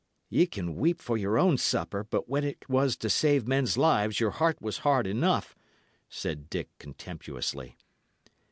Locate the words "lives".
3.77-4.19